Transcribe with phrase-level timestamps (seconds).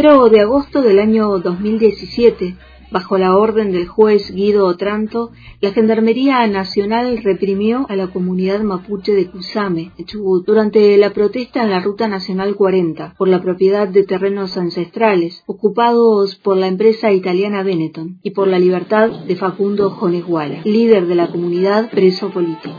[0.00, 2.56] primero de agosto del año 2017,
[2.90, 9.12] Bajo la orden del juez Guido Otranto, la Gendarmería Nacional reprimió a la comunidad mapuche
[9.12, 14.04] de Cusame, Chubut, durante la protesta en la Ruta Nacional 40 por la propiedad de
[14.04, 20.62] terrenos ancestrales ocupados por la empresa italiana Benetton y por la libertad de Facundo Joneguala,
[20.64, 22.74] líder de la comunidad preso político.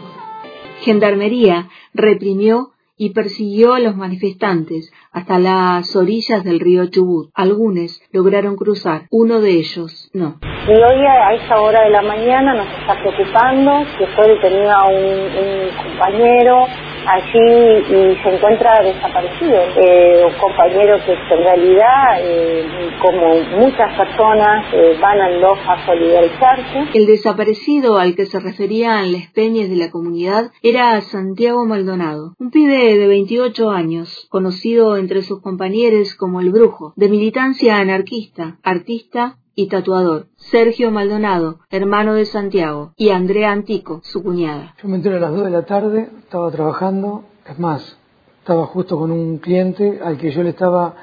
[0.81, 7.31] Gendarmería reprimió y persiguió a los manifestantes hasta las orillas del río Chubut.
[7.33, 10.35] Algunos lograron cruzar, uno de ellos no.
[10.67, 15.01] Y hoy a esa hora de la mañana nos está preocupando que fue detenido un,
[15.01, 16.67] un compañero
[17.07, 19.59] allí y se encuentra desaparecido.
[19.75, 25.85] Eh, un compañero que en realidad, eh, como muchas personas, eh, van a Loja a
[25.85, 26.85] solidarizarse.
[26.93, 32.51] El desaparecido al que se referían las peñas de la comunidad era Santiago Maldonado, un
[32.51, 39.37] pibe de 28 años, conocido entre sus compañeros como el brujo, de militancia anarquista, artista
[39.55, 44.75] y tatuador, Sergio Maldonado, hermano de Santiago, y Andrea Antico, su cuñada.
[44.81, 47.97] Yo me enteré a las 2 de la tarde, estaba trabajando, es más,
[48.39, 50.95] estaba justo con un cliente al que yo le estaba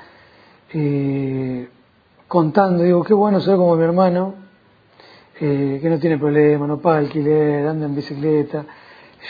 [0.73, 1.69] eh,
[2.27, 4.35] contando, digo, qué bueno ser como mi hermano,
[5.41, 8.65] eh, que no tiene problema, no paga alquiler, anda en bicicleta,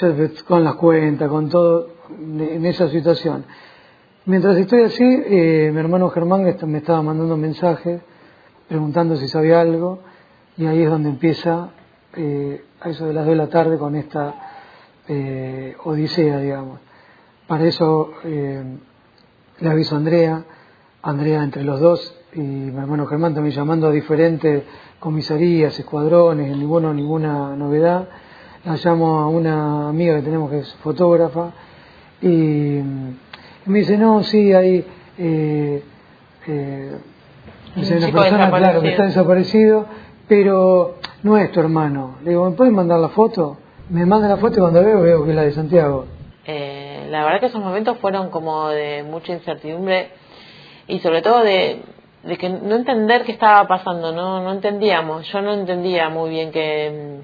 [0.00, 0.14] yo
[0.46, 3.44] con las cuentas, con todo, en esa situación.
[4.26, 8.00] Mientras estoy así, eh, mi hermano Germán me estaba mandando mensajes
[8.68, 10.00] preguntando si sabía algo
[10.56, 11.70] y ahí es donde empieza
[12.14, 14.34] eh, a eso de las 2 de la tarde con esta
[15.08, 16.80] eh, odisea, digamos.
[17.46, 18.62] Para eso eh,
[19.60, 20.44] le aviso a Andrea,
[21.02, 24.64] Andrea entre los dos y mi hermano Germán también llamando a diferentes
[25.00, 28.08] comisarías, escuadrones, ninguno, ninguna novedad.
[28.64, 31.52] La llamo a una amiga que tenemos que es fotógrafa
[32.20, 32.80] y,
[33.64, 34.84] me dice, no, sí, hay...
[37.82, 39.86] es una persona, claro, que está desaparecido,
[40.28, 42.16] pero no es tu hermano.
[42.22, 43.56] Le digo, ¿me puedes mandar la foto?
[43.90, 46.06] Me manda la foto y cuando veo, veo que es la de Santiago.
[46.44, 50.10] Eh, la verdad que esos momentos fueron como de mucha incertidumbre
[50.86, 51.82] y sobre todo de,
[52.22, 56.50] de que no entender qué estaba pasando, no, no entendíamos, yo no entendía muy bien
[56.50, 57.20] qué,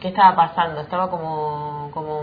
[0.00, 2.22] qué estaba pasando, estaba como, como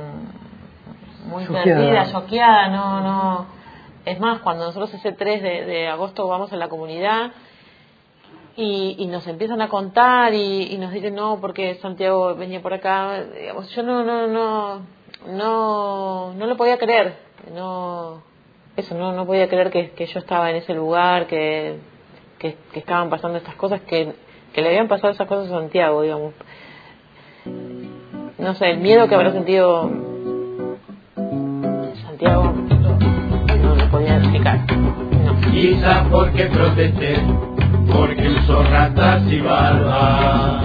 [1.29, 3.62] muy perdida, choqueada, no, no
[4.06, 7.31] es más, cuando nosotros ese 3 de, agosto vamos a la comunidad
[8.56, 13.69] y, nos empiezan a contar y, nos dicen no, porque Santiago venía por acá, digamos,
[13.69, 14.81] yo no, no, no,
[15.28, 17.16] no, no lo podía creer,
[17.53, 18.22] no,
[18.75, 21.78] eso, no, no podía creer que, yo estaba en ese lugar, que,
[22.40, 24.14] que, estaban pasando estas cosas, que,
[24.52, 26.34] que le habían pasado esas cosas a Santiago, digamos.
[28.38, 29.90] No sé, el miedo que habrá sentido
[32.06, 32.62] Santiago
[35.51, 37.16] Quizá porque protesté,
[37.91, 40.63] porque uso ratas y barbas.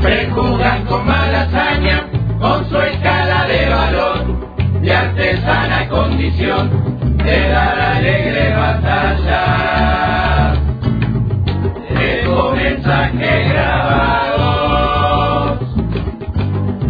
[0.00, 2.06] Prejuzgan con mala hazaña,
[2.40, 4.24] con su escala de valor,
[4.80, 6.70] de artesana condición,
[7.18, 10.54] de dar alegre batalla.
[11.94, 14.42] Dejo mensajes grabados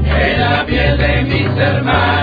[0.05, 2.22] en la piel de mis hermanos.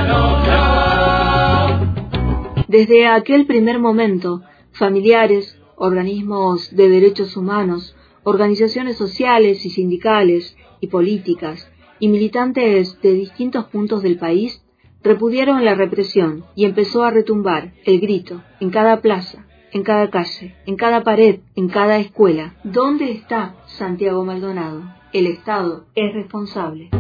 [2.80, 4.42] Desde aquel primer momento,
[4.72, 7.94] familiares, organismos de derechos humanos,
[8.24, 14.64] organizaciones sociales y sindicales y políticas y militantes de distintos puntos del país
[15.04, 20.56] repudiaron la represión y empezó a retumbar el grito en cada plaza, en cada calle,
[20.66, 22.56] en cada pared, en cada escuela.
[22.64, 24.84] ¿Dónde está Santiago Maldonado?
[25.12, 26.92] El Estado es responsable.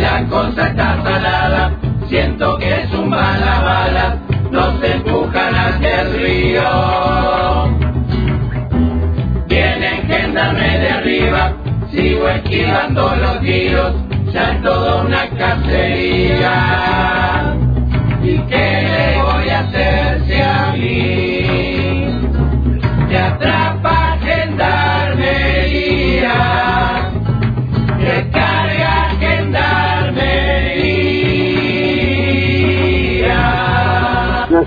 [0.00, 1.72] La cosa está salada,
[2.08, 4.16] siento que es un mala bala,
[4.50, 6.62] nos empujan hacia el río.
[9.46, 11.52] Vienen gendarme de arriba,
[11.90, 13.92] sigo esquivando los tiros,
[14.32, 16.71] ya es toda una cacería.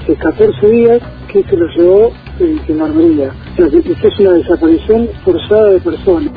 [0.06, 3.32] Hace 14 días que se lo llevó en Gendarmería.
[3.54, 6.32] O sea, es una desaparición forzada de personas.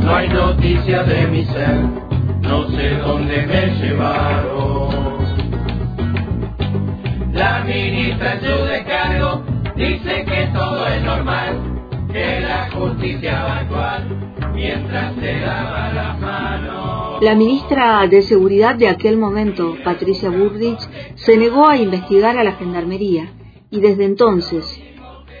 [0.00, 1.80] No hay noticia de mi ser,
[2.42, 4.92] no sé dónde me llevaron.
[7.32, 9.42] La ministra en su descargo
[9.74, 11.56] dice que todo es normal,
[12.12, 14.02] que la justicia va a actuar
[14.52, 16.81] mientras se lava las manos.
[17.22, 20.80] La ministra de Seguridad de aquel momento, Patricia Burrich,
[21.14, 23.32] se negó a investigar a la Gendarmería
[23.70, 24.82] y desde entonces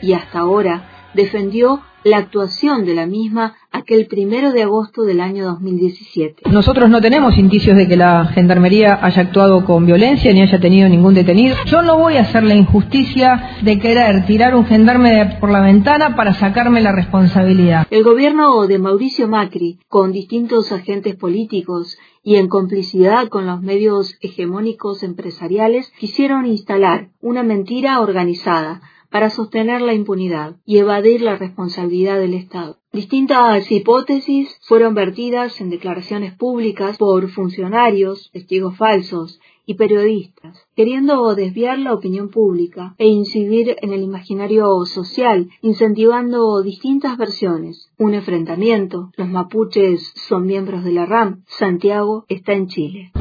[0.00, 5.44] y hasta ahora defendió la actuación de la misma aquel primero de agosto del año
[5.44, 6.50] 2017.
[6.50, 10.88] Nosotros no tenemos indicios de que la Gendarmería haya actuado con violencia ni haya tenido
[10.88, 11.56] ningún detenido.
[11.66, 16.14] Yo no voy a hacer la injusticia de querer tirar un gendarme por la ventana
[16.16, 17.86] para sacarme la responsabilidad.
[17.90, 24.16] El gobierno de Mauricio Macri, con distintos agentes políticos y en complicidad con los medios
[24.20, 28.80] hegemónicos empresariales, quisieron instalar una mentira organizada
[29.12, 32.78] para sostener la impunidad y evadir la responsabilidad del Estado.
[32.92, 41.78] Distintas hipótesis fueron vertidas en declaraciones públicas por funcionarios, testigos falsos y periodistas, queriendo desviar
[41.78, 47.90] la opinión pública e incidir en el imaginario social, incentivando distintas versiones.
[47.98, 53.12] Un enfrentamiento, los mapuches son miembros de la RAM, Santiago está en Chile.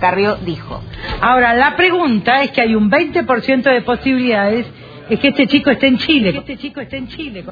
[0.00, 0.82] Carrió dijo.
[1.20, 4.66] Ahora, la pregunta es que hay un 20% de posibilidades
[5.10, 6.30] es que este chico esté en Chile.
[6.30, 7.44] Este chico esté en Chile.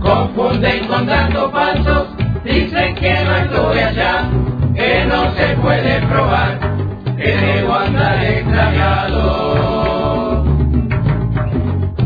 [0.00, 2.08] Confunden con datos falsos,
[2.42, 4.30] dicen que no estoy allá,
[4.74, 6.58] que no se puede probar,
[7.18, 9.60] que debo andar extraviado.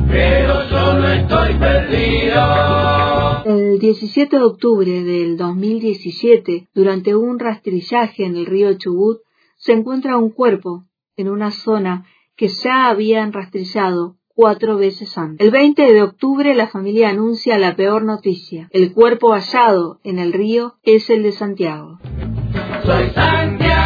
[0.09, 3.45] Pero yo no estoy perdido.
[3.45, 9.19] El 17 de octubre del 2017, durante un rastrillaje en el río Chubut,
[9.65, 10.85] se encuentra un cuerpo
[11.17, 12.05] en una zona
[12.37, 15.45] que ya habían rastrillado cuatro veces antes.
[15.45, 18.69] El 20 de octubre la familia anuncia la peor noticia.
[18.73, 21.99] El cuerpo hallado en el río es el de Santiago.
[22.85, 23.84] Soy Santiago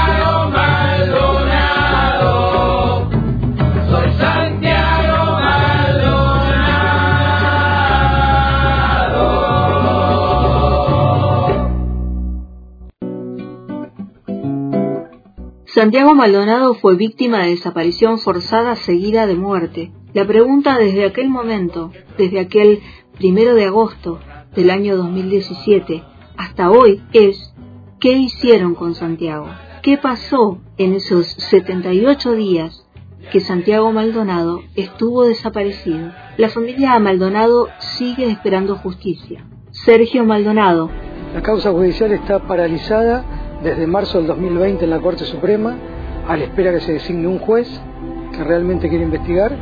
[15.79, 19.93] Santiago Maldonado fue víctima de desaparición forzada seguida de muerte.
[20.13, 22.81] La pregunta desde aquel momento, desde aquel
[23.17, 24.19] primero de agosto
[24.57, 26.03] del año 2017
[26.37, 27.55] hasta hoy es
[28.01, 29.47] ¿qué hicieron con Santiago?
[29.81, 32.85] ¿Qué pasó en esos 78 días
[33.31, 36.11] que Santiago Maldonado estuvo desaparecido?
[36.39, 39.47] La familia Maldonado sigue esperando justicia.
[39.71, 40.91] Sergio Maldonado.
[41.33, 45.77] La causa judicial está paralizada desde marzo del 2020 en la Corte Suprema
[46.27, 47.69] a la espera que se designe un juez
[48.33, 49.53] que realmente quiere investigar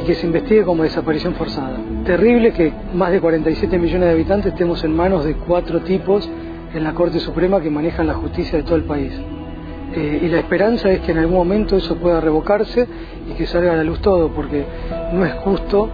[0.00, 1.78] y que se investigue como desaparición forzada.
[2.04, 6.28] Terrible que más de 47 millones de habitantes estemos en manos de cuatro tipos
[6.74, 9.12] en la Corte Suprema que manejan la justicia de todo el país.
[9.94, 12.86] Eh, y la esperanza es que en algún momento eso pueda revocarse
[13.28, 14.64] y que salga a la luz todo, porque
[15.12, 15.90] no es justo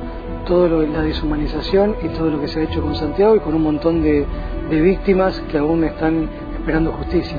[0.46, 3.62] toda la deshumanización y todo lo que se ha hecho con Santiago y con un
[3.62, 4.24] montón de,
[4.70, 6.28] de víctimas que aún están
[6.68, 7.38] esperando justicia.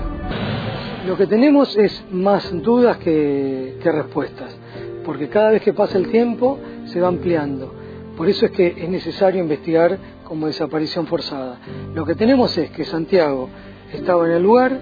[1.05, 4.57] Lo que tenemos es más dudas que, que respuestas
[5.05, 7.71] porque cada vez que pasa el tiempo se va ampliando.
[8.17, 11.59] Por eso es que es necesario investigar como desaparición forzada.
[11.93, 13.50] Lo que tenemos es que Santiago
[13.93, 14.79] estaba en el lugar,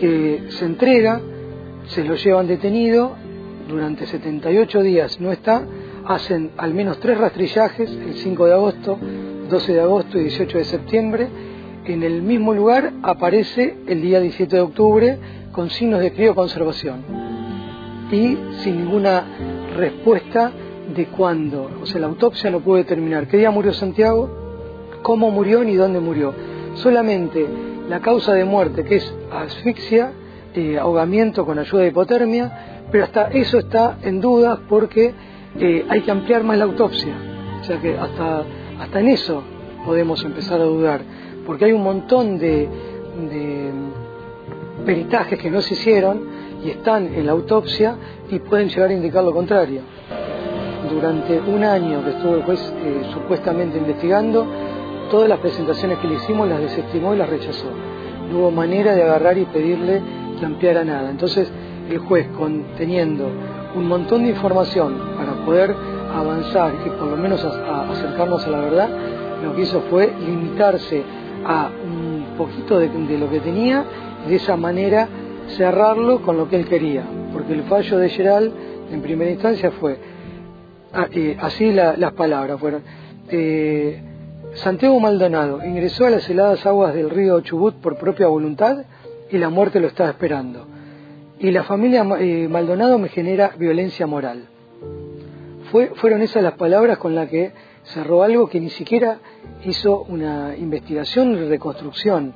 [0.00, 1.20] que se entrega,
[1.86, 3.12] se lo llevan detenido,
[3.68, 5.62] durante 78 días no está,
[6.04, 8.98] hacen al menos tres rastrillajes, el 5 de agosto,
[9.48, 11.28] 12 de agosto y 18 de septiembre,
[11.84, 15.18] en el mismo lugar aparece el día 17 de octubre
[15.52, 17.04] con signos de crioconservación
[18.10, 19.24] y sin ninguna
[19.76, 20.52] respuesta
[20.94, 21.70] de cuándo.
[21.82, 24.30] O sea, la autopsia no puede determinar qué día murió Santiago,
[25.02, 26.34] cómo murió ni dónde murió.
[26.74, 27.46] Solamente
[27.88, 30.12] la causa de muerte, que es asfixia,
[30.54, 35.12] eh, ahogamiento con ayuda de hipotermia, pero hasta eso está en duda porque
[35.58, 37.14] eh, hay que ampliar más la autopsia.
[37.60, 38.44] O sea que hasta,
[38.80, 39.42] hasta en eso
[39.84, 41.00] podemos empezar a dudar,
[41.46, 42.68] porque hay un montón de,
[44.84, 46.20] peritajes que no se hicieron
[46.64, 47.96] y están en la autopsia
[48.30, 49.80] y pueden llegar a indicar lo contrario.
[50.90, 54.46] Durante un año que estuvo el juez eh, supuestamente investigando,
[55.10, 57.66] todas las presentaciones que le hicimos las desestimó y las rechazó.
[58.30, 60.02] No hubo manera de agarrar y pedirle
[60.38, 61.10] que ampliara nada.
[61.10, 61.50] Entonces
[61.88, 63.28] el juez, con, teniendo
[63.74, 65.74] un montón de información para poder
[66.14, 68.88] avanzar y por lo menos acercarnos a la verdad,
[69.42, 71.02] lo que hizo fue limitarse
[71.44, 73.84] a un poquito de, lo que tenía
[74.26, 75.08] y de esa manera
[75.56, 78.52] cerrarlo con lo que él quería, porque el fallo de Geral
[78.90, 79.98] en primera instancia fue,
[81.12, 82.82] eh, así la, las palabras fueron,
[83.28, 84.00] eh,
[84.54, 88.84] Santiago Maldonado ingresó a las heladas aguas del río Chubut por propia voluntad
[89.30, 90.66] y la muerte lo estaba esperando.
[91.40, 94.46] Y la familia eh, Maldonado me genera violencia moral.
[95.72, 97.52] fue, fueron esas las palabras con las que
[97.84, 99.18] cerró algo que ni siquiera
[99.64, 102.34] hizo una investigación ni reconstrucción,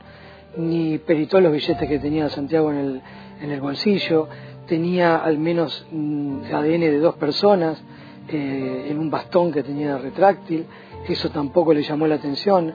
[0.57, 3.02] ni peritó los billetes que tenía Santiago en el,
[3.43, 4.28] en el bolsillo,
[4.67, 7.83] tenía al menos mm, ADN de dos personas
[8.28, 10.67] eh, en un bastón que tenía retráctil,
[11.09, 12.73] eso tampoco le llamó la atención.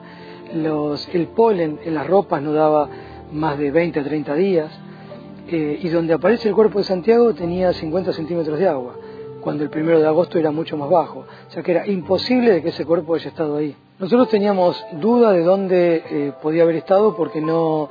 [0.54, 2.88] Los, el polen en las ropas no daba
[3.32, 4.72] más de 20 a 30 días,
[5.48, 8.96] eh, y donde aparece el cuerpo de Santiago tenía 50 centímetros de agua,
[9.44, 12.62] cuando el primero de agosto era mucho más bajo, o sea que era imposible de
[12.62, 13.76] que ese cuerpo haya estado ahí.
[13.98, 17.88] Nosotros teníamos duda de dónde eh, podía haber estado porque no,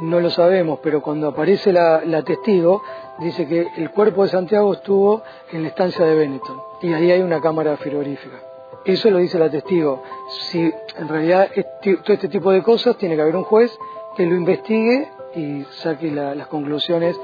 [0.00, 2.82] no lo sabemos, pero cuando aparece la, la, testigo,
[3.20, 7.20] dice que el cuerpo de Santiago estuvo en la estancia de Benetton y ahí hay
[7.20, 8.40] una cámara frigorífica.
[8.84, 10.02] Eso lo dice la testigo.
[10.50, 11.50] Si en realidad
[11.82, 13.76] todo este tipo de cosas tiene que haber un juez
[14.16, 17.18] que lo investigue y saque las conclusiones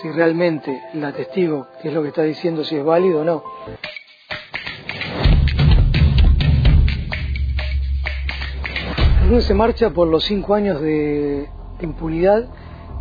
[0.00, 3.42] si realmente la testigo, que es lo que está diciendo, si es válido o no.
[9.28, 11.48] Uno se marcha por los cinco años de
[11.80, 12.48] impunidad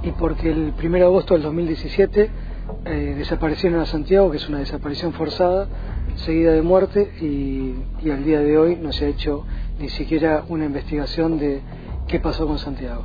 [0.03, 2.29] y porque el 1 de agosto del 2017
[2.85, 5.67] eh, desaparecieron a Santiago, que es una desaparición forzada,
[6.15, 9.45] seguida de muerte, y, y al día de hoy no se ha hecho
[9.79, 11.61] ni siquiera una investigación de
[12.07, 13.03] qué pasó con Santiago.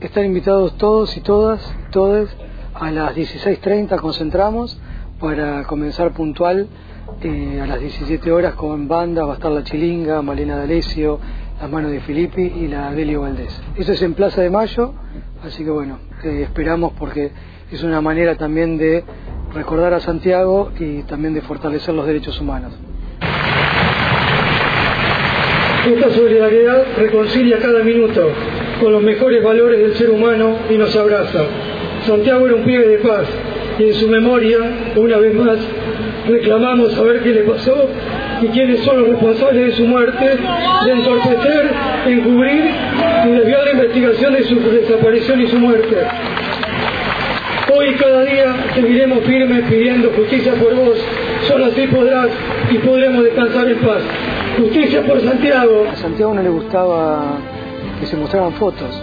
[0.00, 2.28] Están invitados todos y todas, todas,
[2.74, 4.80] a las 16.30 concentramos
[5.20, 6.68] para comenzar puntual
[7.22, 11.18] eh, a las 17 horas con banda, va a estar la Chilinga, Malena D'Alessio,
[11.60, 13.60] las manos de Filippi y la Delio Valdés.
[13.76, 14.94] Eso es en Plaza de Mayo,
[15.44, 17.32] así que bueno, esperamos porque
[17.72, 19.04] es una manera también de
[19.52, 22.72] recordar a Santiago y también de fortalecer los derechos humanos.
[25.86, 28.30] Esta solidaridad reconcilia cada minuto
[28.80, 31.44] con los mejores valores del ser humano y nos abraza.
[32.08, 33.26] Santiago era un pibe de paz
[33.78, 34.58] y en su memoria,
[34.96, 35.58] una vez más,
[36.26, 37.86] reclamamos saber qué le pasó
[38.40, 40.24] y quiénes son los responsables de su muerte,
[40.86, 41.70] de entorpecer,
[42.06, 42.70] encubrir
[43.26, 45.96] y desviar la investigación de su desaparición y su muerte.
[47.76, 50.96] Hoy cada día seguiremos firmes pidiendo justicia por vos,
[51.46, 52.28] solo así podrás
[52.70, 54.02] y podremos descansar en paz.
[54.56, 55.86] Justicia por Santiago.
[55.92, 57.38] A Santiago no le gustaba
[58.00, 59.02] que se mostraran fotos.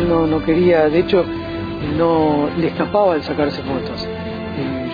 [0.00, 1.24] Él no, no quería, de hecho,
[1.96, 4.06] no le escapaba el sacarse fotos.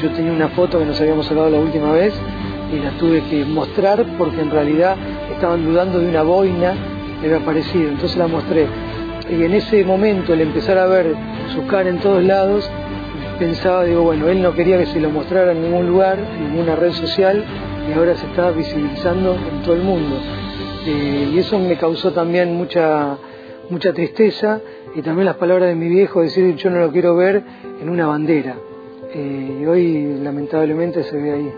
[0.02, 2.14] Yo tenía una foto que nos habíamos sacado la última vez
[2.72, 4.96] y la tuve que mostrar porque en realidad
[5.32, 6.74] estaban dudando de una boina
[7.20, 7.88] que había aparecido.
[7.88, 8.66] Entonces la mostré.
[9.30, 11.14] Y en ese momento, al empezar a ver
[11.54, 12.68] su cara en todos lados,
[13.38, 16.76] pensaba, digo, bueno, él no quería que se lo mostrara en ningún lugar, en ninguna
[16.76, 17.42] red social,
[17.88, 20.16] y ahora se está visibilizando en todo el mundo.
[20.86, 23.16] Eh, y eso me causó también mucha,
[23.70, 24.60] mucha tristeza
[24.94, 27.42] y también las palabras de mi viejo, decir yo no lo quiero ver
[27.80, 28.56] en una bandera.
[29.12, 31.52] Eh, y hoy lamentablemente se ve ahí.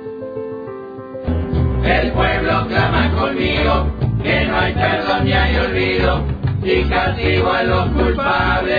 [1.84, 3.86] El pueblo clama conmigo
[4.22, 6.20] que no hay perdón ni hay olvido
[6.62, 8.76] y castigo a los culpables.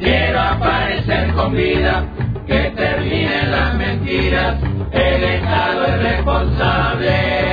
[0.00, 2.04] Quiero aparecer con vida,
[2.46, 4.56] que terminen las mentiras,
[4.92, 7.43] el Estado es responsable.